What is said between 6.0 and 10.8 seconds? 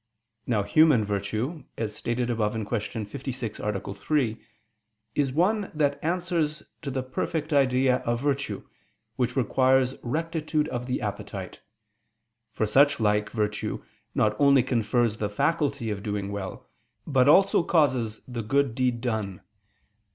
answers to the perfect idea of virtue, which requires rectitude